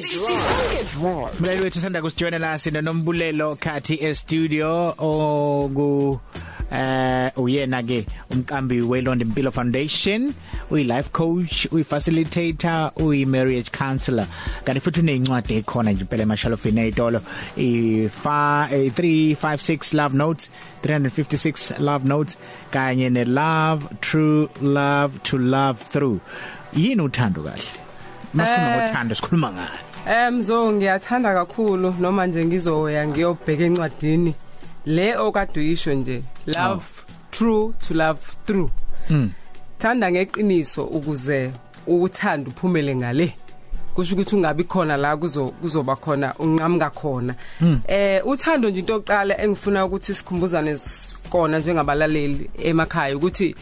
drive 0.00 0.96
Mlaleli 1.40 1.62
wethu 1.62 1.80
sanda 1.80 2.02
kusijoinela 2.02 2.58
sino 2.58 2.80
nombulelo 2.80 3.56
khathi 3.56 3.98
e 4.00 4.14
studio 4.14 4.94
oku 4.98 6.20
eh 6.72 7.30
uyena 7.36 7.82
ke 7.82 8.06
umqambi 8.30 8.80
weLondon 8.80 9.28
Impilo 9.28 9.50
Foundation 9.52 10.34
uyi 10.70 10.84
life 10.84 11.10
coach 11.12 11.66
uyi 11.70 11.84
facilitator 11.84 12.92
uyi 12.96 13.26
marriage 13.26 13.70
counselor. 13.70 14.26
Kanti 14.64 14.80
futhi 14.80 15.00
unezincwadi 15.00 15.54
ekhona 15.54 15.92
nje 15.92 16.00
impela 16.00 16.22
emashalofini 16.22 16.80
eitolo 16.80 17.20
i 17.56 18.08
356 18.08 19.94
love 19.94 20.16
notes 20.16 20.50
356 20.82 21.80
love 21.80 22.08
notes 22.08 22.38
kanye 22.70 23.10
ne 23.10 23.24
love 23.24 23.84
true 24.00 24.48
love 24.62 25.18
to 25.22 25.38
love 25.38 25.78
through. 25.92 26.20
Yini 26.76 27.02
uthando 27.02 27.42
kahle? 27.42 27.91
Masikhuluma 28.34 28.76
ngothando 28.76 29.14
sikhuluma 29.14 29.52
ngani 29.52 29.92
Em 30.06 30.42
zo 30.42 30.72
ngiyathanda 30.72 31.34
kakhulu 31.34 31.94
noma 32.00 32.26
nje 32.26 32.44
ngizoya 32.44 33.06
ngiyobheka 33.06 33.64
encwadini 33.64 34.34
le 34.86 35.16
okade 35.16 35.60
uyisho 35.60 35.94
nje 35.94 36.22
love 36.46 36.84
true 37.30 37.74
to 37.88 37.94
love 37.94 38.20
through. 38.46 38.70
Mm. 39.10 39.30
Thanda 39.78 40.10
ngeqiniso 40.10 40.84
ukuze 40.84 41.52
uthanda 41.86 42.50
uphumele 42.50 42.96
ngale. 42.96 43.34
kusho 43.94 44.14
ukuthi 44.14 44.36
ungabi 44.36 44.64
khona 44.64 44.96
la 44.96 45.16
kuzo 45.16 45.48
kuzoba 45.60 45.96
khona 45.96 46.34
unqamuka 46.38 46.90
khona 46.90 47.34
eh 47.86 48.26
uthando 48.26 48.70
nje 48.70 48.80
into 48.80 48.92
yokuqala 48.92 49.40
engifuna 49.42 49.84
ukuthi 49.84 50.14
sikhumbuzane 50.14 50.78
kona 51.30 51.58
njengabalaleli 51.58 52.50
emakhaya 52.64 53.16
ukuthi 53.16 53.54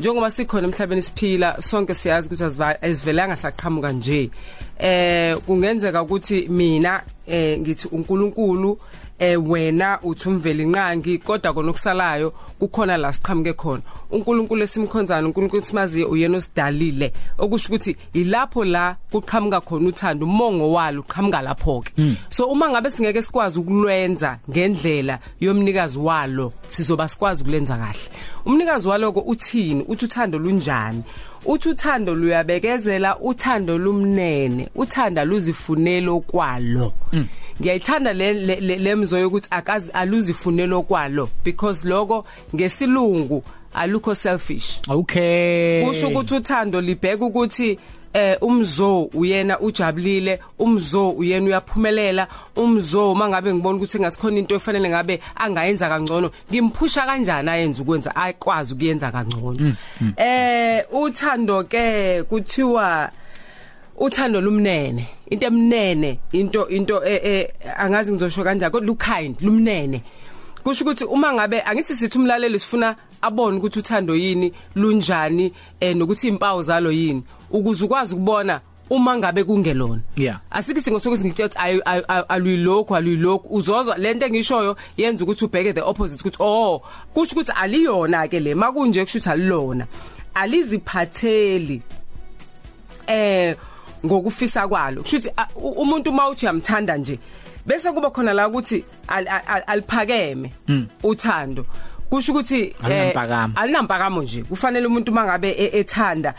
njengoba 0.00 0.30
sikhona 0.30 0.66
emhlabeni 0.66 1.02
siphila 1.02 1.62
sonke 1.62 1.94
siyazi 1.94 2.26
ukuthi 2.28 2.64
asivelanga 2.82 3.36
saqhamuka 3.36 3.92
nje. 3.92 4.30
Eh 4.78 5.36
kungenzeka 5.46 6.02
ukuthi 6.02 6.48
mina 6.48 7.02
eh 7.26 7.58
ngithi 7.60 7.88
uNkulunkulu 7.92 8.78
eh 9.20 9.36
wena 9.36 9.98
uthi 10.02 10.28
umveli 10.28 10.62
inqangi 10.62 11.18
kodwa 11.18 11.52
kona 11.52 11.70
okusalayo 11.70 12.32
kukhona 12.58 12.96
la 12.96 13.12
siqhamuke 13.12 13.52
khona. 13.52 13.82
uNkulunkulu 14.10 14.62
esimkhonzana 14.62 15.26
uNkulunkulu 15.26 15.64
simaziye 15.64 16.04
uyena 16.06 16.36
osidalile. 16.36 17.12
Okusho 17.38 17.68
ukuthi 17.68 17.96
ilapho 18.12 18.64
la 18.64 18.96
kuqhamuka 19.12 19.60
khona 19.60 19.88
uthando 19.88 20.26
umongo 20.26 20.72
walo 20.72 21.00
uqhamuka 21.00 21.42
lapho 21.42 21.80
ke 21.80 21.92
so 22.28 22.46
uma 22.46 22.68
ngabe 22.70 22.90
singeke 22.90 23.22
sikwazi 23.22 23.58
ukulwenza 23.58 24.38
ngendlela 24.50 25.18
yomnikazi 25.40 25.98
walo 25.98 26.52
sizoba 26.68 27.08
sikwazi 27.08 27.42
ukulenza 27.42 27.76
kahle. 27.76 28.10
Umnikazi 28.46 28.88
waloko 28.88 29.20
uthini? 29.20 29.84
Uthi 29.88 30.04
uthando 30.04 30.38
lunjani? 30.38 31.02
Uthi 31.44 31.68
uthando 31.68 32.14
luyabekezela 32.14 33.18
uthando 33.18 33.78
lumnene 33.78 34.68
uthanda 34.74 35.24
luzifunelo 35.24 36.20
kwalo. 36.20 36.92
Ngiyayithanda 37.60 38.12
le 38.12 38.78
lemzo 38.78 39.18
yokuthi 39.18 39.48
akazi 39.50 39.90
aluzifunelo 39.92 40.82
kwalo 40.82 41.28
because 41.44 41.88
lokho 41.88 42.24
ngesilungu 42.54 43.42
alukho 43.74 44.14
selfish. 44.14 44.80
Okay. 44.88 45.86
Kusho 45.86 46.08
ukuthi 46.08 46.34
uthando 46.34 46.80
libheka 46.80 47.24
ukuthi 47.24 47.78
eh 48.12 48.36
umzo 48.40 49.02
uyena 49.02 49.60
ujabulile 49.60 50.40
umzo 50.58 51.10
uyena 51.10 51.46
uyaphumelela 51.46 52.28
umzo 52.56 53.14
mangabe 53.14 53.54
ngibona 53.54 53.76
ukuthi 53.76 54.00
ngasikhona 54.00 54.38
into 54.38 54.54
efanele 54.54 54.88
ngabe 54.88 55.20
angayenza 55.36 55.88
kangcono 55.88 56.30
ngimphusha 56.50 57.06
kanjani 57.06 57.50
ayenza 57.50 57.82
ukwenza 57.82 58.16
akwazi 58.16 58.74
ukuyenza 58.74 59.12
kangcono. 59.12 59.76
Eh 60.16 60.84
uthando 60.92 61.64
ke 61.64 62.22
kuthiwa 62.22 63.10
uthando 64.00 64.40
lumnene 64.40 65.06
into 65.30 65.46
emnene 65.46 66.18
into 66.32 66.68
into 66.68 67.04
eh 67.04 67.48
angazi 67.78 68.12
ngizosho 68.12 68.44
kanjani 68.44 68.72
kodwa 68.72 68.86
lukind 68.86 69.36
lumnene. 69.40 70.02
Kusho 70.64 70.84
ukuthi 70.84 71.04
uma 71.04 71.32
ngabe 71.32 71.62
angithi 71.62 71.96
sithi 71.96 72.18
umlaleli 72.18 72.58
sifuna 72.58 72.96
abone 73.22 73.58
ukuthi 73.58 73.78
uthando 73.78 74.14
yini 74.14 74.52
lunjani 74.74 75.52
eh 75.80 75.96
nokuthi 75.96 76.28
impawu 76.28 76.62
zalo 76.62 76.92
yini 76.92 77.22
ukuze 77.50 77.84
ukwazi 77.84 78.14
ukubona 78.14 78.60
uma 78.90 79.16
ngabe 79.16 79.44
kungelona. 79.44 80.00
Yeah. 80.16 80.40
asike 80.50 80.80
singo 80.80 81.00
sokuthi 81.00 81.26
ngitshela 81.26 82.28
aluyilokho 82.28 82.96
aluyilokho 82.96 83.48
uzozwa 83.50 83.98
lento 83.98 84.26
engishoyo 84.26 84.76
yenza 84.96 85.24
ukuthi 85.24 85.44
ubheke 85.44 85.72
the 85.72 85.82
opposite 85.82 86.20
ukuthi 86.20 86.38
oh 86.40 86.82
kusho 87.14 87.32
ukuthi 87.32 87.52
aliyona 87.52 88.28
ke 88.28 88.40
le 88.40 88.54
makunje 88.54 89.04
kusho 89.04 89.18
ukuthi 89.18 89.30
alilona. 89.30 89.86
Aliziphatheli 90.34 91.82
eh 93.06 93.56
ngokufisa 94.06 94.68
kwalo. 94.68 95.02
U- 95.56 95.68
umuntu 95.82 96.12
mawuthi 96.12 96.46
uyamthanda 96.46 96.96
nje 96.96 97.18
bese 97.66 97.92
kuba 97.92 98.10
khona 98.10 98.32
la 98.32 98.48
ukuthi 98.48 98.84
al- 99.08 99.28
al- 99.28 99.64
aliphakeme 99.66 100.52
uthando. 101.02 101.66
Kusho 102.10 102.32
ukuthi 102.32 102.74
Alinampakamo. 102.82 103.54
alinampakamo 103.56 104.22
nje. 104.22 104.42
Kufanele 104.42 104.86
umuntu 104.86 105.12
mangabe 105.12 105.50
e- 105.52 105.78
ethanda 105.80 106.34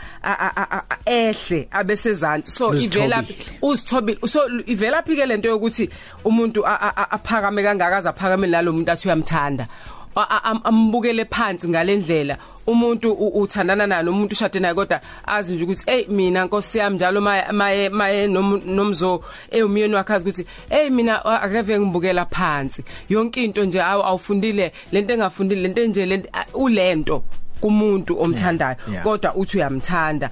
ehle 1.05 1.67
abesezansi 1.71 2.51
so 2.51 2.73
ivela 2.75 3.23
uzithobile 3.61 4.19
so 4.27 4.41
ivela 4.67 5.01
phike 5.03 5.25
lento 5.25 5.47
yokuthi 5.49 5.89
umuntu 6.25 6.65
aphakame 6.67 7.63
kangaka 7.63 8.09
aphakame 8.09 8.47
nalomuntu 8.47 8.91
athi 8.91 9.07
uyamthanda. 9.07 9.67
Ambukele 10.15 11.25
phansi 11.25 11.67
ngalendlela. 11.69 12.37
Umuntu 12.67 13.11
uthandana 13.13 13.87
naye 13.87 14.07
umuntu 14.09 14.33
ushade 14.33 14.59
naye 14.59 14.73
kodwa 14.73 15.01
azi 15.25 15.55
nje 15.55 15.63
ukuthi 15.63 15.85
hey 15.91 16.05
mina 16.07 16.45
nkosi 16.45 16.77
yami 16.77 16.95
njalo 16.95 17.21
maye 17.21 17.51
maye 17.51 17.89
maye 17.89 18.27
nom- 18.27 18.61
nomzo 18.65 19.23
eyumyeni 19.51 19.95
wakhe 19.95 20.13
azi 20.13 20.23
ukuthi 20.29 20.45
hey 20.69 20.89
mina 20.89 21.25
a- 21.25 21.41
akeve 21.41 21.79
ngibukela 21.79 22.25
phansi. 22.25 22.83
Yonke 23.09 23.43
into 23.43 23.65
nje 23.65 23.81
awu 23.81 24.03
awufundile 24.03 24.71
lento 24.91 25.13
engafundile 25.13 25.61
lento 25.61 25.85
nje 25.85 26.05
lento 26.05 26.29
ulento 26.53 27.23
kumuntu 27.61 28.21
omthandayo. 28.21 28.75
Kodwa 29.03 29.35
uthi 29.35 29.57
uyamthanda. 29.57 30.29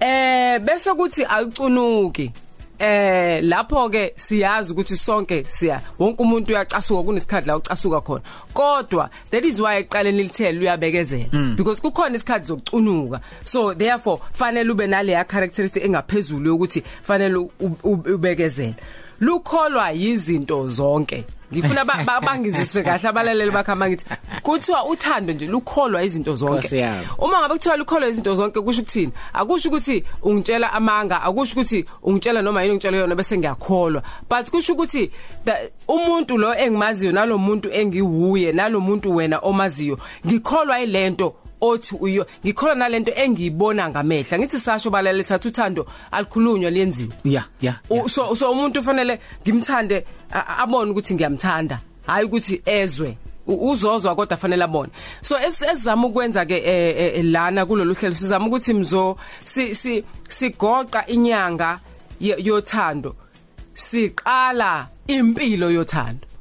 Eh 0.00 0.58
bese 0.60 0.90
kuthi 0.94 1.24
akucunuki 1.24 2.30
eh 2.84 3.40
lapho 3.42 3.88
ke 3.88 4.12
siyazi 4.16 4.72
ukuthi 4.72 4.96
sonke 4.96 5.44
siya. 5.48 5.80
Wonke 5.98 6.22
umuntu 6.22 6.52
uyacasuka 6.52 7.02
kunesikhathi 7.02 7.48
la 7.48 7.56
ucasuka 7.56 8.00
khona. 8.00 8.22
Kodwa 8.54 9.10
that 9.30 9.44
is 9.44 9.60
why 9.60 9.82
eqaleni 9.82 10.22
lithele 10.22 10.60
uyabekezela 10.60 11.56
because 11.56 11.80
kukhona 11.80 12.16
isikhathi 12.16 12.46
zokucunuka. 12.46 13.20
So 13.44 13.74
therefore 13.74 14.20
fanele 14.32 14.70
ube 14.70 14.86
nale 14.86 15.12
ya 15.12 15.24
characteristic 15.24 15.84
engaphezulu 15.84 16.50
yokuthi 16.50 16.82
fanele 17.02 17.48
ubekezela. 17.84 18.74
Lukholwa 19.20 19.92
izinto 19.92 20.68
zonke. 20.68 21.24
Ngifuna 21.52 21.84
ba- 21.84 22.02
ba- 22.04 22.20
bangizise 22.20 22.82
kahle 22.82 23.08
abalaleli 23.08 23.50
bakhamba 23.50 23.88
ngithi 23.88 24.04
kuthiwa 24.42 24.84
uthando 24.86 25.32
nje 25.32 25.46
lukholwa 25.46 26.02
izinto 26.02 26.36
zonke. 26.36 26.68
Uma 27.18 27.40
ngabe 27.40 27.54
kuthiwa 27.54 27.76
lukholwa 27.76 28.08
izinto 28.08 28.34
zonke 28.34 28.60
kusho 28.60 28.80
ukuthini? 28.82 29.12
Akusho 29.32 29.68
ukuthi 29.68 30.04
ungitshela 30.22 30.72
amanga 30.72 31.22
akusho 31.22 31.52
ukuthi 31.52 31.84
ungitshela 32.02 32.42
noma 32.42 32.62
yini 32.62 32.72
ungitshela 32.72 32.96
yona 32.96 33.14
bese 33.14 33.38
ngiyakholwa. 33.38 34.02
But 34.28 34.50
kusho 34.50 34.72
ukuthi 34.72 35.10
umuntu 35.88 36.38
lo 36.38 36.54
engimaziyo 36.54 37.12
nalomuntu 37.12 37.70
engiwuye 37.72 38.52
nalomuntu 38.52 39.14
wena 39.16 39.38
omaziyo 39.38 39.98
ngikholwa 40.26 40.80
ilento 40.80 41.34
othi 41.66 41.94
uyo 42.00 42.26
ngikholwa 42.44 42.74
nalento 42.74 43.12
engiyibona 43.14 43.88
ngamehla. 43.90 44.38
Ngithi 44.38 44.58
sasho 44.60 44.90
balale 44.90 45.22
thathu 45.24 45.48
uthando 45.48 45.86
alikhulunywa 46.12 46.70
liyenziwe. 46.70 47.12
Yeah 47.24 47.44
yeah, 47.60 47.76
yeah. 47.90 48.04
U- 48.04 48.08
so 48.08 48.34
so 48.34 48.50
umuntu 48.52 48.82
fanele 48.82 49.18
ngimthande 49.42 50.04
a- 50.32 50.58
abone 50.62 50.90
ukuthi 50.90 51.14
ngiyamthanda. 51.14 51.78
Hayi 52.06 52.24
ukuthi 52.26 52.62
ezwe 52.66 53.16
U- 53.46 53.70
uzozwa 53.70 54.14
kodwa 54.16 54.36
fanele 54.36 54.64
abone. 54.64 54.90
So 55.20 55.36
es- 55.36 55.62
esizama 55.62 56.06
ukwenza 56.06 56.46
ke 56.46 56.56
eh, 56.56 57.16
eh, 57.18 57.24
lana 57.24 57.66
kulolu 57.66 57.94
hlelo 57.94 58.14
sizama 58.14 58.46
ukuthi 58.46 58.74
mzo 58.74 59.16
si 59.44 59.74
si 59.74 60.04
sigoqa 60.28 61.06
inyanga 61.06 61.78
ye- 62.20 62.36
yothando. 62.44 63.16
Siqala 63.74 64.88
impilo 65.06 65.70
yothando. 65.70 66.26
Eh, 66.26 66.33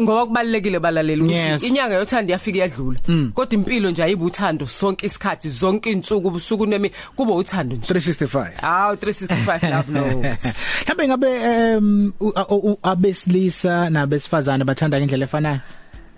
ngoba 0.00 0.26
kubalekile 0.26 0.78
balaleli 0.78 1.22
ukuthi 1.22 1.66
inyanga 1.66 1.94
yothando 1.94 2.32
yafika 2.32 2.58
yadlula. 2.58 3.00
Kodwa 3.34 3.54
impilo 3.54 3.90
nje 3.90 4.04
ayibe 4.04 4.24
uthando 4.24 4.66
sonke 4.66 5.06
isikhathi 5.06 5.50
zonke 5.50 5.92
insuku 5.92 6.28
ubusuku 6.28 6.66
nemi 6.66 6.90
kuba 7.16 7.34
uthando 7.34 7.76
nje. 7.76 7.94
365 7.94 8.60
Hawu 8.60 8.94
365 8.94 9.70
love 9.70 9.92
notes. 9.92 10.54
Mhlawumbe 10.82 11.08
ngabe 11.08 12.78
abesilisa 12.82 13.90
nabesifazane 13.90 14.64
bathanda 14.64 14.98
ngendlela 14.98 15.24
efanayo? 15.24 15.60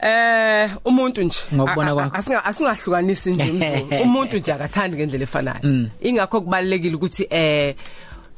Eh 0.03 0.71
umuntu 0.85 1.23
nje. 1.23 1.39
Ngokubona 1.55 1.95
kwakho. 1.95 2.17
asinga 2.17 2.45
asingahlukanisi 2.45 3.31
nje 3.31 3.85
umuntu 4.05 4.37
nje 4.39 4.53
akathandi 4.53 4.97
ngendlela 4.97 5.25
efanayo. 5.25 5.89
Ingakho 6.01 6.41
kubalekile 6.41 6.95
ukuthi 6.95 7.27
eh 7.31 7.75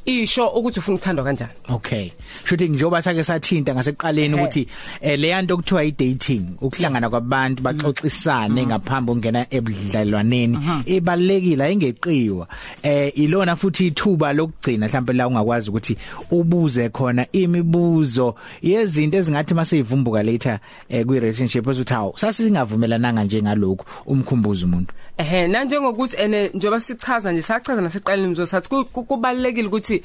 isho 0.07 0.47
ukuthi 0.49 0.79
ufuna 0.79 0.95
ukuthandwa 0.97 1.25
kanjani 1.25 1.51
Okay. 1.69 2.11
Shuthi 2.45 2.69
njoba 2.69 3.03
sake 3.03 3.25
sathinta 3.25 3.75
ngasekuqaleni 3.75 4.35
Ehhe. 4.35 4.43
ukuthi 4.43 4.67
eh 5.01 5.19
le 5.19 5.29
yanto 5.29 5.55
okuthiwa 5.55 5.85
i 5.85 5.91
dating, 5.91 6.47
ukuhlangana 6.61 7.11
kwabantu 7.11 7.63
baxoxisane 7.63 8.67
ngaphambi 8.67 9.13
ungena 9.13 9.47
ebudlalwaneni, 9.51 10.59
ibalekile 10.87 11.65
ayingeqiwa. 11.65 12.49
Eh 12.83 13.13
ilona 13.15 13.57
futhi 13.57 13.87
ithuba 13.87 14.33
lokugcina 14.33 14.87
mhlawumbe 14.87 15.13
la 15.13 15.29
ungakwazi 15.29 15.71
ukuthi 15.71 15.97
ubuze 16.31 16.89
khona 16.89 17.27
imibuzo 17.33 18.35
yezinto 18.63 19.19
ezingathi 19.19 19.55
mase 19.55 19.79
ivumbuka 19.79 20.23
later 20.23 20.59
eh 20.89 21.05
kwi 21.07 21.21
relationship 21.21 21.67
ukuthi 21.67 21.93
hawo 21.93 22.15
sasingavumelananga 22.17 23.25
nje 23.25 23.43
ngalokho 23.43 23.87
umkhumbuzo 24.07 24.67
umuntu. 24.67 24.95
Ehe 25.19 25.49
nanjengokuthi 25.49 26.17
ene 26.17 26.51
njoba 26.55 26.81
sichaza 26.81 27.33
nje 27.33 27.43
sachaza 27.43 27.81
naseqaleni 27.83 28.29
mzo 28.29 28.47
sathi 28.47 28.69
ku- 28.69 28.85
ku- 28.85 29.05
kubalekile 29.05 29.69
ukuthi 29.69 30.03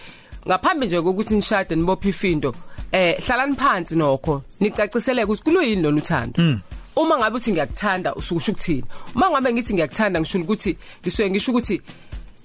ngaphambi 0.47 0.85
nje 0.85 1.01
kokuthi 1.01 1.35
nishade 1.35 1.75
nibophe 1.75 2.09
ifindo 2.09 2.55
eh 2.91 3.17
hlalani 3.25 3.55
phansi 3.55 3.95
nokho 3.95 4.41
nicaciseleke 4.59 5.25
ukuthi 5.25 5.43
kuluyini 5.43 5.81
lona 5.81 5.97
uthando. 6.01 6.59
Uma 6.95 7.17
ngabe 7.17 7.35
uthi 7.35 7.51
ngiyakuthanda 7.51 8.15
usukusho 8.15 8.51
ukuthini? 8.51 8.83
Uma 9.15 9.29
ngabe 9.31 9.53
ngithi 9.53 9.73
ngiyakuthanda 9.73 10.19
ngisho 10.19 10.39
ukuthi 10.39 10.77
ngisuke 11.01 11.29
ngisho 11.29 11.51
ukuthi 11.51 11.81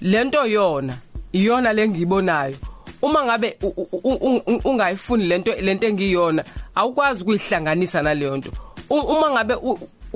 lento 0.01 0.47
yona 0.47 0.95
iyona 1.33 1.73
lengiyibonayo 1.73 2.57
uma 3.03 3.25
ngabe 3.25 3.59
ungayifuni 4.65 5.27
lento 5.27 5.53
lento 5.61 5.87
engiyona 5.87 6.45
awukwazi 6.75 7.23
ukuyihlanganisa 7.23 8.03
naleyo 8.03 8.37
nto. 8.37 8.51
Uma 8.91 9.31
ngabe 9.31 9.55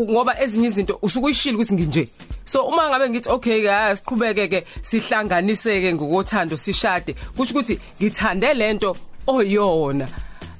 ngoba 0.00 0.40
ezinye 0.42 0.66
izinto 0.66 0.98
usukuyishila 1.02 1.54
ukuthi 1.56 1.74
nginje. 1.74 2.08
So 2.44 2.62
uma 2.66 2.88
ngabe 2.88 3.10
ngithi 3.10 3.28
okay 3.28 3.66
ha 3.66 3.96
siqhubeke 3.96 4.48
ke 4.48 4.64
sihlanganiseke 4.82 5.94
ngokothando 5.94 6.56
sishade 6.56 7.14
kusho 7.36 7.54
ukuthi 7.54 7.78
ngithande 8.00 8.54
lento 8.54 8.96
oyona. 9.26 10.08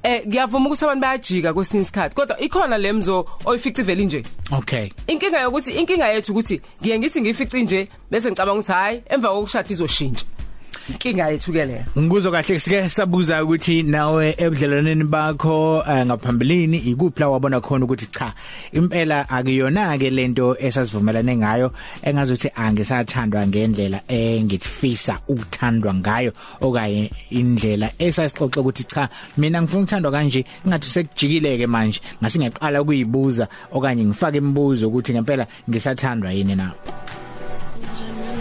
Eh 0.03 0.27
ngiyavuma 0.27 0.67
ukuthi 0.67 0.85
abantu 0.85 1.01
bayajika 1.01 1.55
kwesinye 1.55 1.83
isikhathi 1.83 2.15
kodwa 2.17 2.41
ikhona 2.41 2.79
lemzo 2.79 3.27
oyifica 3.45 3.81
iveli 3.83 4.05
nje. 4.05 4.25
Okay. 4.53 4.91
inkinga 5.07 5.41
yokuthi 5.41 5.71
inkinga 5.71 6.09
yethu 6.09 6.33
ukuthi 6.33 6.61
ngiye 6.81 6.99
ngithi 6.99 7.21
ngifici 7.21 7.63
nje 7.63 7.89
bese 8.11 8.29
ngicabanga 8.29 8.61
ukuthi 8.61 8.73
hayi 8.73 9.03
emva 9.09 9.29
kokushada 9.29 9.73
izoshintsha. 9.73 10.25
Inkinga 10.91 11.31
yethu 11.31 11.53
ke 11.53 11.65
leyo 11.65 11.85
Ngikuzwa 11.99 12.33
kahle 12.33 12.61
sike 12.61 12.91
sabuza 12.91 13.45
ukuthi 13.45 13.83
nawe 13.83 14.35
ebudlelwaneni 14.39 15.05
bakho 15.05 15.85
eh, 15.89 16.07
ngaphambilini 16.07 16.79
ikuphi 16.79 17.21
la 17.21 17.29
wabona 17.29 17.61
khona 17.61 17.85
ukuthi 17.85 18.07
cha 18.07 18.33
impela 18.73 19.29
akuyona 19.29 19.99
ke 19.99 20.11
lento 20.11 20.57
esasivumelane 20.59 21.37
ngayo 21.37 21.73
engazuthi 22.03 22.51
angisathandwa 22.55 23.47
ngendlela 23.47 24.01
engithfisa 24.09 25.19
ukuthandwa 25.29 25.95
ngayo 25.95 26.33
okanye 26.61 27.11
indlela 27.31 27.91
esasixoxe 27.99 28.61
ukuthi 28.61 28.85
cha 28.85 29.09
mina 29.37 29.63
ngifuna 29.63 29.83
ukuthandwa 29.83 30.13
kanje 30.13 30.45
ngathi 30.67 30.89
sekujikileke 30.89 31.67
manje 31.67 32.01
ngasingaqala 32.23 32.83
ukuyibuza 32.83 33.49
okanye 33.73 34.05
ngifake 34.05 34.39
imibuzo 34.39 34.89
ukuthi 34.89 35.13
ngempela 35.13 35.47
ngisathandwa 35.69 36.33
yini 36.33 36.57
na. 36.57 36.73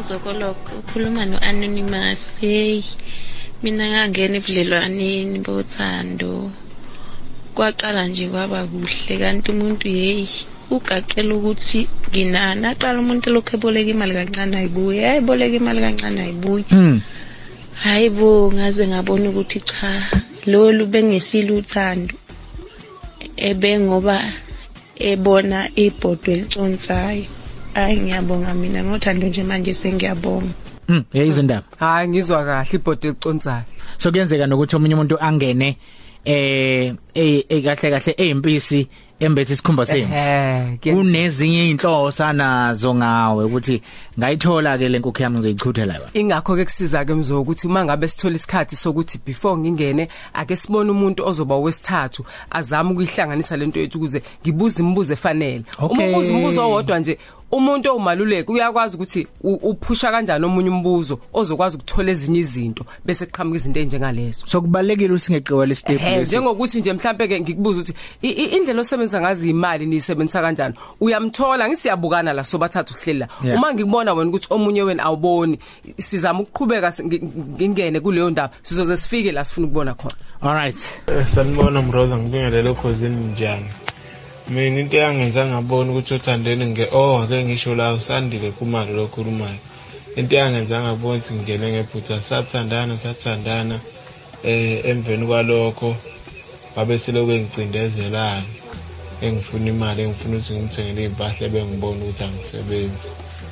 Zokoloko 0.07 0.79
ukhuluma 0.79 1.25
noanonymous. 1.25 2.19
Hey 2.39 2.83
mina 3.63 3.83
ngangena 3.89 4.37
ebudlelwaneni 4.39 5.39
bothando. 5.43 6.51
Kwaqala 7.55 8.07
nje 8.07 8.27
kwaba 8.31 8.63
kuhle 8.71 9.13
kanti 9.21 9.51
umuntu 9.51 9.87
hey 9.87 10.27
ugaqela 10.71 11.35
ukuthi 11.35 11.87
nginana 12.09 12.65
aqala 12.71 12.99
umuntu 12.99 13.27
lokho 13.33 13.51
eboleka 13.57 13.89
imali 13.91 14.13
kancane 14.13 14.55
ayibuye 14.57 15.01
ayiboleka 15.09 15.55
imali 15.59 15.79
kancane 15.85 16.19
ayibuye 16.21 16.65
Hmm. 16.71 17.01
Hayibo 17.83 18.51
ngaze 18.55 18.87
ngabona 18.87 19.25
ukuthi 19.29 19.59
cha 19.69 19.91
lolu 20.45 20.85
bengesile 20.91 21.51
uthando 21.59 22.15
ebe 23.35 23.79
ngoba 23.79 24.17
ebona 25.11 25.59
ibhodo 25.75 26.27
eliconsayo 26.31 27.38
hayi 27.73 27.97
ngiyabonga 27.97 28.53
mina. 28.53 28.83
Ngothando 28.83 29.27
nje 29.27 29.43
manje 29.43 29.73
sengiyabonga. 29.73 30.53
Hmm 30.87 31.03
yayizindaba 31.13 31.63
hayi 31.79 32.07
ngizwa 32.07 32.45
kahle 32.45 32.69
ibhodi 32.73 33.07
eliconsayo 33.07 33.63
so 33.97 34.11
kuyenzeka 34.11 34.47
nokuthi 34.47 34.75
omunye 34.75 34.95
umuntu 34.95 35.19
angene 35.19 35.77
eh 36.25 36.93
eh 37.13 37.43
eh, 37.49 37.63
kahle 37.63 37.91
kahle 37.91 38.13
eyimpisi 38.17 38.87
embethe 39.19 39.53
isikhumba 39.53 39.85
semvu 39.85 40.13
kunezinye 40.83 41.69
inhloso 41.69 42.33
nazo 42.33 42.95
ngawe 42.95 43.45
ukuthi 43.45 43.81
ngayithola 44.19 44.77
ke 44.77 44.89
lenkukhu 44.89 45.21
yami 45.21 45.37
ngizoyichutha 45.37 45.85
la 45.85 45.99
ingakho 46.13 46.55
ke 46.55 46.65
kusiza 46.65 47.05
ke 47.05 47.13
mzo 47.13 47.41
ukuthi 47.41 47.67
uma 47.67 47.85
ngabe 47.85 48.07
sithola 48.07 48.35
isikhathi 48.35 48.75
sokuthi 48.75 49.19
before 49.25 49.57
ngingene 49.57 50.07
ake 50.33 50.55
sibone 50.55 50.91
umuntu 50.91 51.27
ozoba 51.27 51.55
owesithathu 51.55 52.25
azama 52.51 52.91
ukuyihlanganisa 52.91 53.57
lento 53.57 53.79
yethu 53.79 53.97
ukuze 53.97 54.21
ngibuze 54.43 54.83
imibuzo 54.83 55.13
efanele. 55.13 55.63
Uma 55.79 56.03
ubuza 56.03 56.33
umbuzo 56.33 56.61
owodwa 56.61 56.99
nje 56.99 57.17
umuntu 57.51 57.89
owumaluleki 57.89 58.51
uyakwazi 58.51 58.95
ukuthi 58.95 59.27
u- 59.43 59.53
uphusha 59.69 60.11
kanjani 60.11 60.45
omunye 60.45 60.69
umbuzo 60.69 61.19
ozokwazi 61.33 61.75
ukuthola 61.75 62.11
ezinye 62.11 62.39
izinto 62.39 62.85
bese 63.05 63.25
kuqhamuka 63.25 63.55
izinto 63.57 63.79
ezinjengalezo 63.79 64.47
so 64.47 64.61
kubalekile 64.61 65.13
usingeqiwa 65.13 65.63
Ehe 65.63 65.69
lesitepu 65.69 66.21
njengokuthi 66.21 66.79
nje 66.79 66.93
mhlambe 66.93 67.27
ke 67.27 67.39
ngikubuza 67.41 67.79
ukuthi 67.81 67.93
i- 68.21 68.29
i- 68.43 68.55
indlela 68.57 68.81
osebenza 68.81 69.21
ngazi 69.21 69.49
imali 69.49 69.85
niyisebenzisa 69.85 70.41
kanjani? 70.41 70.75
Uyamthola 71.01 71.69
ngisiyabukana 71.69 72.33
la 72.33 72.43
sobathathu 72.43 72.93
uhlela 72.93 73.27
Yeah. 73.43 73.57
uma 73.57 73.73
ngikubona 73.73 74.13
wena 74.13 74.29
ukuthi 74.29 74.47
omunye 74.49 74.81
wena 74.83 75.03
awuboni 75.03 75.59
sizama 75.97 76.39
ukuqhubeka 76.39 76.91
si- 76.91 77.03
ngi- 77.03 77.21
ngingene 77.55 77.99
kuleyo 77.99 78.29
ndaba 78.29 78.53
sizoze 78.61 78.97
sifike 78.97 79.31
la 79.31 79.45
sifuna 79.45 79.67
ukubona 79.67 79.93
khona. 79.93 80.15
All 80.41 80.53
right. 80.53 80.79
Eh, 81.07 81.25
sanibona 81.25 81.81
mroza 81.81 82.17
ngibingelele 82.17 82.73
khosini 82.73 83.25
njani? 83.33 83.65
Mina 84.49 84.79
into 84.79 84.97
eyangenza 84.97 85.47
ngabona 85.47 85.91
ukuthi 85.91 86.13
othandeni 86.13 86.65
nge 86.65 86.85
oh 86.91 87.21
ake 87.21 87.43
ngisho 87.43 87.75
la 87.75 87.93
usandile 87.93 88.51
kumali 88.51 88.93
lokhulumayo 88.93 89.59
into 90.15 90.35
eyangenza 90.35 90.81
ngabona 90.81 91.17
ukuthi 91.17 91.33
ngingene 91.33 91.67
ngephutha 91.71 92.21
sathandana 92.21 92.97
sathandana 92.97 93.79
eh 94.43 94.85
emveni 94.89 95.25
kwalokho 95.25 95.89
babe 96.75 96.99
selokhu 96.99 97.31
engicindezelana 97.31 98.43
engifuna 99.21 99.67
imali 99.69 100.01
engifuna 100.01 100.37
ukuthi 100.37 100.53
ngimthengele 100.53 101.01
iy'mpahla 101.03 101.43
ebengibona 101.47 101.99
ukuthi 102.03 102.23
angisebenzi. 102.23 103.09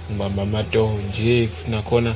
Ngibamba 0.08 0.42
amatoho 0.44 0.96
nje 1.08 1.50
nakhona 1.68 2.12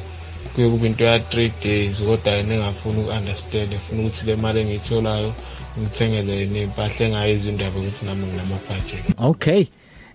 kuye 0.56 0.70
kuba 0.70 0.88
into 0.88 1.04
ya 1.04 1.20
three 1.20 1.52
days 1.64 2.00
kodwa 2.04 2.34
yena 2.34 2.54
engafuni 2.56 3.02
uku-understand 3.02 3.74
efuna 3.74 4.02
ukuthi 4.02 4.26
le 4.26 4.36
mali 4.36 4.60
engiyitholayo 4.60 5.34
ngithengele 5.80 6.34
yena 6.40 6.60
iy'mpahla 6.60 7.06
engayizi 7.06 7.50
indaba 7.50 7.80
ukuthi 7.80 8.06
nami 8.06 8.26
nginamabhajethi 8.28 9.14
okay. 9.18 9.66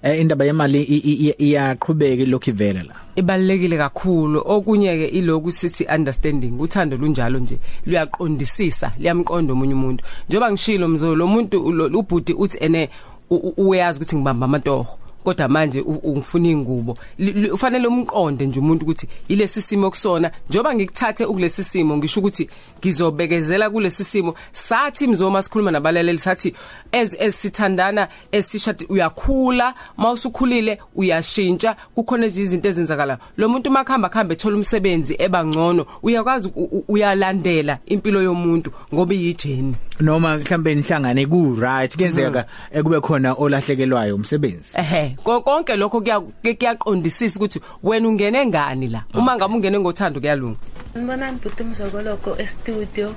Eh 0.03 0.21
indaba 0.21 0.45
yemali 0.45 0.83
i- 0.83 1.03
i- 1.11 1.29
i- 1.29 1.35
iyaqhubeka 1.47 2.25
lokhu 2.25 2.51
ivela 2.51 2.83
la? 2.83 2.95
Ibalekile 3.17 3.77
kakhulu. 3.77 4.43
Okunye 4.47 4.97
ke 4.97 5.07
iloku 5.07 5.53
sithi 5.53 5.85
understanding 5.95 6.53
uthando 6.61 6.97
lunjalo 6.97 7.39
nje 7.39 7.59
luyaqondisisa 7.87 8.93
liyamqonda 8.99 9.53
omunye 9.53 9.75
umuntu. 9.75 10.05
Njengoba 10.29 10.53
ngishilo 10.53 10.89
mzo 10.89 11.15
lo 11.15 11.27
muntu 11.27 11.73
lo- 11.73 11.99
ubhuti 11.99 12.33
uthi 12.33 12.59
ene 12.61 12.89
u- 13.31 13.35
u- 13.37 13.69
uyazi 13.69 13.99
ukuthi 13.99 14.17
ngibamba 14.17 14.45
amatoho 14.45 14.87
kodwa 15.27 15.49
manje 15.49 15.81
u- 15.81 16.01
ungifuna 16.03 16.49
ingubo. 16.49 16.99
Li- 17.19 17.33
li- 17.33 17.51
ufanele 17.51 17.89
umqonde 17.89 18.47
nje 18.47 18.61
umuntu 18.61 18.85
ukuthi 18.85 19.09
ilesi 19.29 19.63
simo 19.63 19.91
kusona. 19.91 20.31
Njoba 20.51 20.75
ngikuthathe 20.75 21.25
ukulesi 21.25 21.65
simo 21.65 21.97
ngisho 21.97 22.21
ukuthi 22.21 22.49
ngizobekezela 22.81 23.71
kulesi 23.71 24.05
simo. 24.05 24.35
Sathi 24.53 25.07
mzoma 25.07 25.43
sikhuluma 25.43 25.71
nabalaleli 25.71 26.19
sathi 26.19 26.55
as 26.93 27.17
esithandana 27.21 28.09
esishadi 28.33 28.85
uyakhula. 28.89 29.75
Mawusukhulile 29.97 30.79
uyashintsha. 30.95 31.77
Kukhona 31.95 32.27
nje 32.27 32.43
izinto 32.43 32.69
ezenzakala 32.69 33.19
lo 33.37 33.49
muntu 33.49 33.71
makhamba 33.71 34.09
khamba 34.09 34.33
ethola 34.35 34.57
umsebenzi 34.57 35.17
ebangcono 35.19 35.87
uyakwazi 36.03 36.49
u- 36.55 36.69
u- 36.79 36.85
uyalandela 36.89 37.79
impilo 37.87 38.23
yomuntu 38.23 38.71
ngoba 38.95 39.15
iyijeni. 39.15 39.75
Noma 40.01 40.37
mhlambe 40.37 40.75
nihlangane 40.75 41.27
ku 41.27 41.57
right 41.61 41.97
kuyenzeka 41.97 42.47
eh, 42.73 42.83
kube 42.83 43.01
khona 43.01 43.33
olahlekelwayo 43.35 44.15
umsebenzi. 44.15 44.77
Ehe 44.79 45.17
ko- 45.25 45.41
konke 45.41 45.77
lokho 45.77 46.01
kuya- 46.01 46.21
kuyaqondisisa 46.43 47.39
ukuthi 47.41 47.61
wena 47.83 48.09
ungene 48.09 48.47
ngani 48.47 48.89
la? 48.89 49.05
Uma 49.15 49.37
ngabe 49.37 49.55
ungene 49.55 49.79
ngothando 49.81 50.21
kuyalunga. 50.21 50.59
Ngibona 50.99 51.33
mbhuti 51.33 51.63
umzokoloko 51.63 52.37
e-studio. 52.39 53.15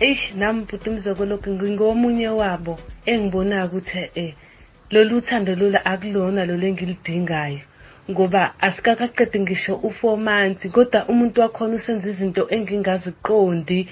Eish 0.00 0.34
nami 0.34 0.60
mbhuti 0.62 0.90
umzokoloko 0.90 1.50
ngingomunye 1.50 2.28
wabo 2.28 2.78
engibona 3.06 3.66
ukuthi 3.66 4.10
eh 4.14 4.34
lolu 4.90 5.20
thando 5.20 5.54
lolu 5.54 5.78
akulona 5.84 6.44
lo 6.46 6.56
lengilidingayo 6.56 7.60
ngoba 8.10 8.54
asikakaqedi 8.60 9.40
ngisho 9.40 9.74
u4 9.84 10.16
months 10.16 10.70
kodwa 10.72 11.04
umuntu 11.08 11.40
wakhona 11.40 11.76
usenza 11.76 12.08
izinto 12.10 12.48
engingaziqondi. 12.50 13.88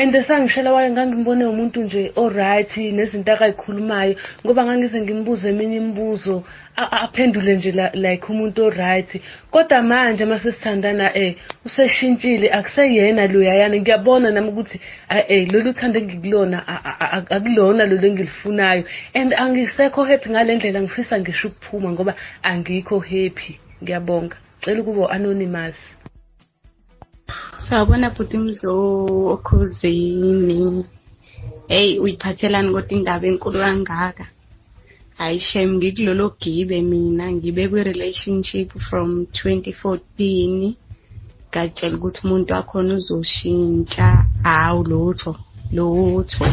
And 0.00 0.14
sangishela 0.26 0.72
waye 0.72 0.90
ngangimbone 0.90 1.44
umuntu 1.44 1.82
nje 1.82 2.12
alright 2.16 2.76
nezinto 2.76 3.32
akayikhulumayo 3.32 4.14
ngoba 4.44 4.64
ngangize 4.64 5.00
ngimbuze 5.00 5.48
eminye 5.48 5.76
imibuzo 5.76 6.44
a- 6.76 6.82
a- 6.94 7.00
aphendule 7.06 7.56
nje 7.56 7.72
la- 7.72 7.90
like 7.94 8.24
umuntu 8.32 8.64
alright 8.66 9.10
kodwa 9.50 9.82
manje 9.82 10.24
mase 10.24 10.52
sithandana 10.52 11.16
eh 11.16 11.34
useshintshile 11.66 12.50
akuseyena 12.52 13.26
loyayana 13.26 13.76
ngiyabona 13.76 14.30
nami 14.30 14.48
ukuthi 14.48 14.80
ah, 15.08 15.22
eh 15.28 15.48
lolu 15.52 15.72
thando 15.72 15.98
engikulona 16.00 16.58
a- 16.68 16.80
a- 16.90 17.10
a- 17.16 17.30
akulona 17.36 17.84
lolu 17.86 18.06
engilifunayo. 18.06 18.84
And 19.14 19.32
angisekho 19.34 20.04
happy 20.04 20.30
ngale 20.30 20.54
ndlela 20.56 20.82
ngifisa 20.82 21.20
ngisho 21.20 21.48
ukuphuma 21.48 21.90
ngoba 21.92 22.14
angikho 22.42 22.98
happy. 22.98 23.58
Ngiyabonga. 23.82 24.36
Cela 24.60 24.80
ukuba 24.80 25.10
anonymous. 25.10 25.97
Sawubona 27.64 28.06
bhuti 28.14 28.36
Mzo 28.44 28.74
okhuzini. 29.34 30.84
Hey 31.72 31.90
uyiphathelani 32.02 32.70
kodwa 32.74 32.92
indaba 32.96 33.26
enkulu 33.30 33.58
kangaka? 33.64 34.26
Hayi 35.18 35.38
shame 35.48 35.72
ngikulolo 35.76 36.26
gibe 36.40 36.78
mina 36.90 37.24
ngibe 37.32 37.62
kwi 37.70 37.82
relationship 37.90 38.68
from 38.88 39.08
2014. 39.22 40.72
Ngajela 41.50 41.96
ukuthi 41.96 42.20
umuntu 42.24 42.52
wakhona 42.56 42.94
uzoshintsha 42.94 44.06
hawu 44.42 44.80
lutho 44.90 45.32
lutho. 45.76 46.46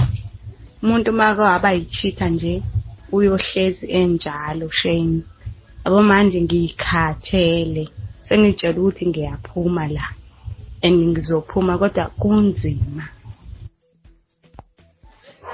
Umuntu 0.84 1.10
make 1.20 1.42
waba 1.42 1.70
yichitha 1.78 2.28
nje 2.30 2.54
uyohlezi 3.16 3.86
enjalo 4.00 4.68
shame. 4.80 5.22
Abo 5.86 6.00
manje 6.10 6.42
ngikhathele. 6.42 7.84
Sengitshela 8.26 8.80
ukuthi 8.80 9.04
ngiyaphuma 9.08 9.88
la. 9.88 10.06
And 10.86 11.18
ngizophuma 11.18 11.78
kodwa 11.78 12.06
kunzima. 12.20 13.04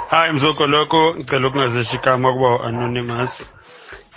Hayi 0.09 0.33
mzoko 0.33 0.67
lokho 0.67 1.15
ngicela 1.15 1.47
ukungazisho 1.47 1.95
igama 1.95 2.33
kuba 2.33 2.55
u-anonymous 2.55 3.33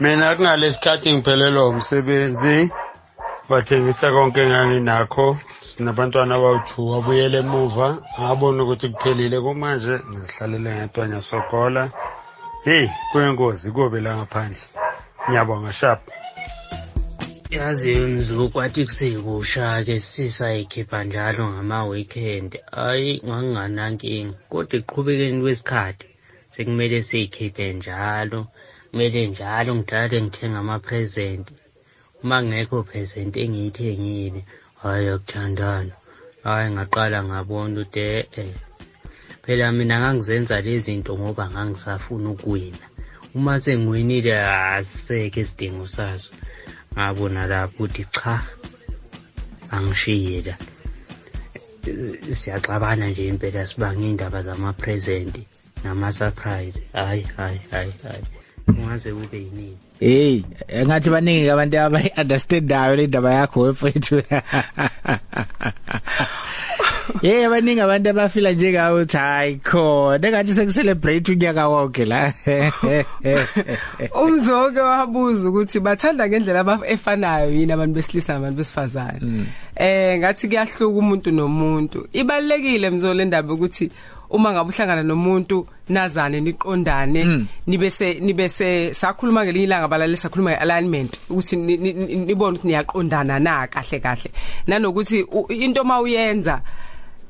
mina 0.00 0.36
kungalesikhathi 0.36 1.12
ngiphelelwa 1.12 1.68
umsebenzi 1.68 2.70
wathengisa 3.48 4.12
konke 4.12 4.40
enganginakho 4.42 5.26
sinabantwana 5.68 6.34
abawu-two 6.34 6.90
wabuyela 6.92 7.38
emuva 7.38 7.88
ngabona 8.20 8.62
ukuthi 8.62 8.88
kuphelile 8.88 9.40
kumanje 9.40 9.94
ngizihlalele 10.10 10.70
ngedwa 10.74 11.04
ngiyasogola 11.06 11.82
heyi 12.64 12.90
kuyingozi 13.12 13.70
kubi 13.74 14.00
la 14.00 14.16
ngaphandle. 14.16 14.64
Ngiyabonga 15.28 15.72
shapha. 15.72 16.12
Yazi 17.54 17.94
mzuku 17.94 18.60
athi 18.62 18.84
kusekusha-ke 18.86 20.00
sisayikhipha 20.00 21.04
njalo 21.04 21.42
ngama-weekend. 21.52 22.50
Hhayi 22.70 23.10
nganginganankinga 23.26 24.38
kodwa 24.50 24.74
ekuqhubekeni 24.78 25.40
kwesikhathi 25.42 26.06
sekumele 26.54 26.98
siyikhiphe 27.08 27.64
njalo 27.78 28.40
kumele 28.90 29.20
njalo 29.32 29.70
ngithathe 29.76 30.16
ngithenga 30.22 30.58
ama-present. 30.62 31.46
Uma 32.22 32.36
ngekho 32.46 32.78
present 32.90 33.32
engiyithengile 33.44 34.40
hhayi 34.80 35.06
yakuthandana 35.10 35.94
hhayi 36.44 36.68
ngaqala 36.74 37.18
ngabona 37.28 37.76
ukuthi 37.80 38.00
e-e 38.18 38.44
phela 39.42 39.66
mina 39.76 39.96
ngangizenza 40.00 40.56
lezi 40.64 40.84
zinto 40.84 41.12
ngoba 41.20 41.44
ngangisafuna 41.52 42.28
ukuwina 42.34 42.86
uma 43.36 43.54
sengiwinile 43.62 44.34
asisekho 44.42 45.40
isidingo 45.44 45.86
sazo 45.96 46.30
ngabona 46.94 47.46
lapho 47.46 47.84
ukuthi 47.84 48.04
cha 48.14 48.34
angishiye 49.70 50.42
la 50.46 50.56
siyaxabana 52.38 53.06
nje 53.08 53.28
impela 53.28 53.66
sibanga 53.66 54.04
iy'ndaba 54.06 54.42
zama-present 54.42 55.34
nama-surprise. 55.84 56.78
Hayi 56.92 57.22
hayi 57.36 57.60
hayi 57.70 57.92
hayi. 58.02 58.24
Ungaze 58.68 59.12
kube 59.12 59.38
yinini 59.38 59.76
hey 60.00 60.42
engathi 60.68 61.10
baningi 61.10 61.50
abantu 61.50 61.76
abayi-understandayo 61.78 62.96
le 62.96 63.06
ndaba 63.06 63.34
yakho 63.34 63.60
wefethu 63.60 64.22
Yeah 67.22 67.46
abaningi 67.46 67.80
abantu 67.80 68.10
abafila 68.10 68.52
njengawe 68.52 69.02
uthi 69.02 69.16
hayi 69.16 69.56
khona 69.56 70.28
engathi 70.28 70.54
sekucelebrate 70.54 71.32
unyaka 71.32 71.68
wonke 71.68 72.04
la. 72.04 72.32
Umzoke 74.22 74.80
wabuza 74.80 75.48
ukuthi 75.48 75.80
bathanda 75.80 76.28
ngendlela 76.28 76.78
efanayo 76.86 77.50
yini 77.50 77.72
abantu 77.72 77.94
besilisa 77.94 78.32
nabantu 78.32 78.56
besifazane. 78.56 79.46
Eh 79.76 80.18
ngathi 80.18 80.48
kuyahluka 80.48 80.86
umuntu 80.86 81.30
nomuntu. 81.30 82.08
Ibalekile 82.12 82.90
mzo 82.90 83.14
le 83.14 83.24
ndaba 83.24 83.54
ukuthi 83.54 83.90
uma 84.30 84.52
ngabe 84.52 84.70
uhlangana 84.70 85.02
nomuntu 85.02 85.66
nazane 85.88 86.40
niqondane 86.40 87.46
nibe 87.66 87.90
se 87.90 88.14
nibe 88.20 88.48
se 88.48 88.94
sakhuluma 88.94 89.44
ngelinye 89.44 89.64
ilanga 89.64 89.88
balalisa 89.88 90.22
sakhuluma 90.22 90.50
ngealignment 90.50 91.18
ukuthi 91.30 91.56
ni- 91.56 91.76
ni- 91.76 91.92
ni- 91.92 92.16
nibone 92.16 92.56
ukuthi 92.56 92.68
niyaqondana 92.68 93.38
na 93.38 93.66
kahle 93.66 94.00
kahle. 94.00 94.30
Nanokuthi 94.66 95.24
into 95.48 95.84
mawuyenza 95.84 96.60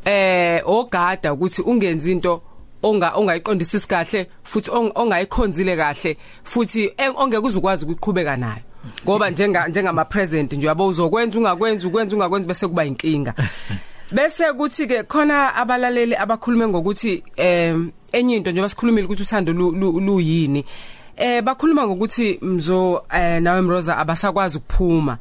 eh 0.04 0.60
ogada 0.64 1.32
ukuthi 1.32 1.62
ungenzi 1.62 2.12
into 2.12 2.42
onga 2.82 3.12
ongayiqondisisi 3.16 3.88
kahle 3.88 4.26
futhi 4.44 4.70
ong- 4.70 4.92
ongayikhonzile 4.94 5.76
kahle 5.76 6.16
futhi 6.44 6.86
eng- 6.98 7.16
ongeke 7.16 7.46
uzukwazi 7.46 7.84
ukuqhubeka 7.86 8.36
nayo. 8.36 8.62
Ngoba 9.04 9.30
njenga 9.30 9.68
njengama 9.68 10.04
present 10.04 10.52
nje 10.52 10.66
yabo 10.66 10.86
uzokwenza 10.86 11.38
ungakwenza 11.38 11.88
ukwenza 11.88 12.16
ungakwenza 12.16 12.48
bese 12.48 12.68
kuba 12.68 12.84
inkinga 12.84 13.34
bese 14.12 14.52
kuthi 14.52 14.86
ke 14.86 15.02
khona 15.02 15.54
abalaleli 15.54 16.14
abakhulume 16.16 16.68
ngokuthi 16.68 17.22
em 17.36 17.90
enye 18.12 18.36
into 18.36 18.50
nje 18.50 18.60
basikhulumile 18.60 19.06
ukuthi 19.06 19.22
uthando 19.22 19.52
lu- 19.52 19.72
lu- 19.72 20.00
luyini. 20.00 20.64
Eh 21.16 21.42
bakhuluma 21.42 21.86
ngokuthi 21.86 22.38
mzo 22.42 23.02
eh 23.14 23.42
nawe 23.42 23.60
Mroza 23.62 23.96
abasakwazi 23.96 24.58
ukuphuma. 24.58 25.18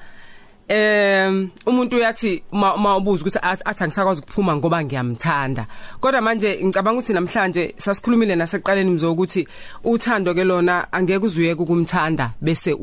Em 0.67 1.49
umuntu 1.65 1.97
uyathi 1.97 2.43
uma 2.51 2.97
ubuza 2.97 3.21
ukuthi 3.21 3.39
athi 3.41 3.83
angisakwazi 3.83 4.21
ukuphuma 4.21 4.55
ngoba 4.55 4.83
ngiyamthanda. 4.83 5.65
Kodwa 5.99 6.21
manje 6.21 6.59
ngicabanga 6.63 6.99
ukuthi 6.99 7.13
namhlanje 7.13 7.73
sasikhulumile 7.77 8.35
naseqaleni 8.35 8.91
mzo 8.91 9.11
ukuthi 9.11 9.47
uthando 9.83 10.33
ke 10.33 10.43
lona 10.43 10.87
angeke 10.91 11.25
uzuyeke 11.25 11.61
ukumthanda 11.61 12.31
bese 12.41 12.73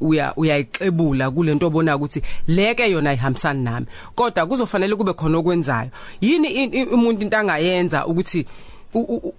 uya 0.00 0.32
uyayixebula 0.36 1.30
kulento 1.30 1.66
obona 1.66 1.96
ukuthi 1.96 2.22
leke 2.46 2.90
yona 2.90 3.10
ayihambisani 3.10 3.64
nami. 3.64 3.86
Kodwa 4.14 4.46
kuzofanele 4.46 4.96
kube 4.96 5.12
khona 5.12 5.38
okwenzayo. 5.38 5.90
Yini 6.20 6.86
umuntu 6.92 7.22
into 7.22 7.36
angayenza 7.36 8.06
ukuthi 8.06 8.46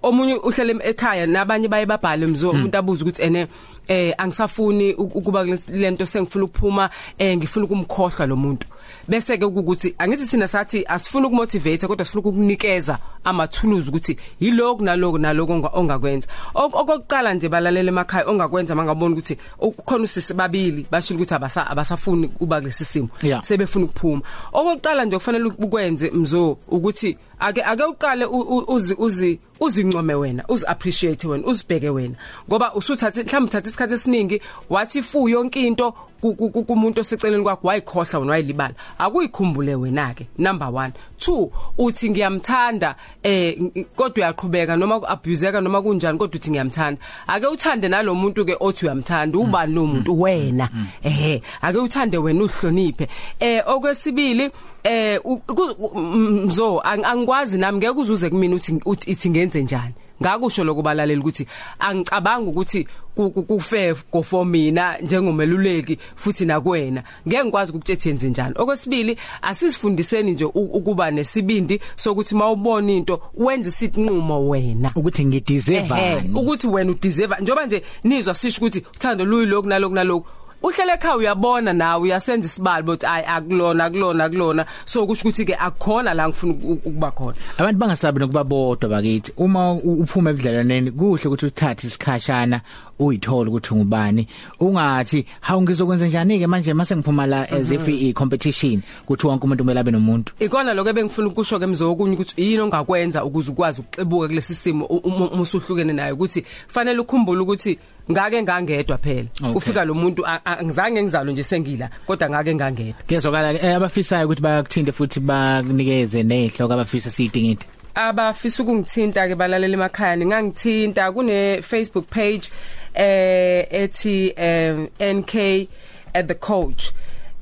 omunye 0.02 0.34
uhlele 0.34 0.76
ekhaya 0.84 1.26
nabanye 1.26 1.68
baye 1.68 1.86
babhale 1.86 2.26
mzo 2.26 2.50
umuntu 2.50 2.78
abuza 2.78 3.02
ukuthi 3.02 3.22
ene 3.22 3.46
eh 3.88 4.14
angisafuni 4.18 4.92
uk- 4.94 5.14
ukuba 5.14 5.44
lento 5.68 6.06
sengifuna 6.06 6.44
ukuphuma 6.44 6.90
eh 7.18 7.36
ngifuna 7.36 7.64
ukumkhohlwa 7.66 8.26
lo 8.26 8.36
muntu. 8.36 8.66
Bese 9.08 9.38
ke 9.38 9.44
ukuthi 9.44 9.94
angithi 9.98 10.26
thina 10.26 10.48
sathi 10.48 10.84
asifuni 10.88 11.26
ukumotivate 11.26 11.86
kodwa 11.86 12.04
sifuna 12.06 12.20
ukukunikeza 12.20 12.98
amathuluzi 13.24 13.88
ukuthi 13.88 14.16
yiloko 14.40 14.84
naloko 14.84 15.18
naloko 15.18 15.52
onga- 15.52 15.70
ongakwenza. 15.74 16.28
Ok- 16.54 16.74
okokuqala 16.78 17.34
nje 17.34 17.48
balalele 17.48 17.88
emakhaya 17.88 18.26
ongakwenza 18.28 18.74
mangabona 18.74 19.12
ukuthi 19.14 19.36
ukhona 19.60 20.04
usisi 20.04 20.34
babili 20.34 20.86
bashilo 20.90 21.16
ukuthi 21.18 21.34
abasa 21.34 21.66
abasafuni 21.66 22.28
kuba 22.28 22.60
kulesi 22.60 22.84
simo 22.84 23.08
Yeah. 23.22 23.42
sebefuna 23.42 23.84
ukuphuma. 23.84 24.22
Okokuqala 24.52 25.04
nje 25.04 25.16
kufanele 25.16 25.44
ukwenze 25.58 26.10
mzo 26.10 26.58
ukuthi 26.68 27.16
ake 27.38 27.62
ake 27.64 27.82
uqale 27.84 28.24
u- 28.24 28.40
u- 28.40 28.64
uzi 28.74 28.94
uzi 28.98 29.38
uzincome 29.60 30.14
wena 30.14 30.44
uzi 30.48 30.66
appreciate 30.66 31.28
wena 31.28 31.46
uzibheke 31.46 31.88
wena. 31.90 32.14
Ngoba 32.48 32.74
usuthathe 32.74 33.22
mhlawumbe 33.22 33.48
uthatha 33.48 33.68
isikhathi 33.68 33.94
esiningi 33.94 34.40
wathi 34.70 35.02
fu 35.02 35.28
yonke 35.28 35.60
into 35.66 35.92
ku- 35.92 35.94
ku- 35.94 35.98
ku- 35.98 36.09
kumuntu 36.20 37.00
oseceleni 37.00 37.42
kwakho 37.42 37.66
wayikhohla 37.68 38.18
wena 38.18 38.30
wayilibala. 38.32 38.74
Akuyikhumbule 38.98 39.74
wena 39.74 40.14
ke 40.14 40.26
number 40.38 40.68
1 40.68 40.90
2 41.18 41.50
uthi 41.78 42.10
ngiyamthanda 42.10 42.94
eh 43.22 43.56
ng- 43.60 43.84
kodwa 43.96 44.16
uyaqhubeka 44.26 44.76
noma 44.76 45.00
kuabuseka 45.00 45.60
noma 45.60 45.82
kunjani 45.82 46.18
kodwa 46.18 46.36
uthi 46.40 46.50
ngiyamthanda. 46.50 47.00
Ake 47.26 47.46
uthande 47.46 47.88
nalomuntu 47.88 48.44
ke 48.44 48.56
othi 48.60 48.84
uyamthanda 48.86 49.38
ubani 49.38 49.74
lo 49.74 49.86
muntu 49.86 50.20
wena. 50.20 50.68
Ehe 51.02 51.42
ake 51.62 51.78
uthande 51.78 52.18
wena 52.18 52.44
uhloniphe. 52.44 53.08
Eh 53.40 53.62
okwesibili 53.66 54.50
eh 54.84 55.20
u- 55.24 55.38
ku- 55.38 55.76
u- 55.78 55.98
mzo 55.98 56.78
ang- 56.84 57.04
angikwazi 57.04 57.58
nami 57.58 57.78
ngeke 57.78 57.98
uzuze 58.00 58.30
kumina 58.30 58.54
uthi 58.56 58.80
uthi 58.84 59.10
ithi 59.10 59.30
ngenze 59.30 59.62
njani. 59.62 59.94
Ngakusho 60.22 60.64
lokubalaleli 60.64 61.20
ukuthi 61.20 61.46
angicabanga 61.78 62.50
ukuthi 62.50 62.86
ku- 63.14 63.30
ku- 63.30 63.42
kufair 63.42 63.96
go 64.12 64.22
for 64.22 64.46
mina 64.46 64.98
njengomeluleki 64.98 65.98
futhi 66.16 66.44
nakwena. 66.46 67.02
Ngeke 67.28 67.44
ngikwazi 67.44 67.72
ukuthethe 67.72 68.08
yenze 68.08 68.30
njani. 68.30 68.54
Okwesibili 68.58 69.16
asisifundiseni 69.42 70.32
nje 70.32 70.44
u- 70.44 70.50
ukuba 70.72 71.10
nesibindi 71.10 71.80
sokuthi 71.96 72.34
mawubona 72.34 72.92
into 72.92 73.20
wenze 73.34 73.68
isinqumo 73.68 74.48
wena. 74.48 74.90
Ukuthi 74.94 75.24
ngideserve 75.24 75.94
Ehhe, 75.94 76.30
ukuthi 76.34 76.66
wena 76.66 76.90
udeserve 76.90 77.34
njoba 77.40 77.66
nje 77.66 77.82
nizwa 78.04 78.34
sisho 78.34 78.58
ukuthi 78.60 78.78
uthando 78.96 79.24
luyi 79.24 79.46
lokhu 79.46 79.68
nalokhu 79.68 79.94
nalokhu 79.94 80.26
uhlele 80.62 80.92
ekhaya 80.92 81.16
uyabona 81.16 81.72
nawe 81.72 82.02
uyasenza 82.02 82.46
isibali 82.46 82.82
but 82.82 83.04
ay 83.04 83.22
akulona 83.26 83.84
akulona 83.84 84.24
akulona. 84.24 84.66
So 84.84 85.06
kusho 85.06 85.28
ukuthi 85.28 85.44
ke 85.44 85.54
akukhona 85.54 86.14
la 86.14 86.28
ngifuna 86.28 86.52
uku- 86.52 86.72
ukuba 86.72 87.10
khona. 87.10 87.34
Abantu 87.58 87.78
bangasabi 87.78 88.20
nokuba 88.20 88.44
bodwa 88.44 88.88
bakithi. 88.90 89.32
Uma 89.36 89.72
u- 89.72 90.00
uphuma 90.02 90.30
ebudlalwaneni 90.30 90.90
kuhle 90.90 91.24
ukuthi 91.26 91.46
uthathe 91.46 91.86
isikhashana 91.86 92.60
uyithola 92.98 93.50
ukuthi 93.50 93.74
ungubani. 93.74 94.26
Ungathi 94.60 95.26
hawu 95.40 95.62
ngizokwenza 95.62 96.06
njani 96.06 96.38
ke 96.38 96.46
manje 96.46 96.74
mase 96.74 96.96
ngiphuma 96.96 97.26
la 97.26 97.42
as 97.50 97.70
if 97.72 97.88
i 97.88 98.12
competition 98.12 98.82
ukuthi 99.04 99.26
wonke 99.26 99.44
umuntu 99.44 99.64
kumele 99.64 99.80
abe 99.80 99.90
nomuntu? 99.90 100.32
Ikona 100.40 100.74
lokho 100.74 100.90
ebengifuna 100.90 101.28
ukusho 101.28 101.58
ke 101.58 101.66
mzokunye 101.66 102.14
ukuthi 102.14 102.42
yini 102.42 102.60
ongakwenza 102.60 103.24
ukuze 103.24 103.50
ukwazi 103.52 103.80
ukuxebuka 103.80 104.28
kulesi 104.28 104.54
simo 104.54 104.84
u- 104.84 104.96
uma 105.04 105.30
uma 105.30 105.42
usuhlukene 105.42 105.92
naye. 105.92 106.12
Ukuthi 106.12 106.44
fanele 106.68 106.98
ukhumbule 107.00 107.40
ukuthi 107.40 107.78
ngake 108.10 108.42
ngangedwa 108.42 108.98
phela. 108.98 109.28
Okay. 109.42 109.54
ufika 109.54 109.84
lo 109.84 109.94
muntu 109.94 110.26
a- 110.26 110.40
a- 110.44 110.62
ngizange 110.64 111.02
ngizalo 111.02 111.32
nje 111.32 111.42
sengila 111.44 111.90
kodwa 112.06 112.30
ngake 112.30 112.54
ngangedwa. 112.54 113.02
Kezokala 113.06 113.54
ke 113.54 113.74
abafisayo 113.74 114.26
ukuthi 114.26 114.42
bakuthinte 114.42 114.92
futhi 114.92 115.20
bakunikeze 115.20 116.22
nehloko 116.22 116.72
abafisa 116.74 117.10
siyidingide 117.10 117.64
abafisa 117.94 118.62
ukungithinta 118.62 119.28
ke 119.28 119.34
balalela 119.34 119.74
emakhaya 119.74 120.16
ningangithinta 120.16 121.12
kune 121.12 121.62
Facebook 121.62 122.06
page 122.10 122.48
eh 122.94 123.66
ethi 123.70 124.32
um, 124.38 124.88
NK 125.00 125.68
at 126.14 126.26
the 126.28 126.34
coach. 126.34 126.92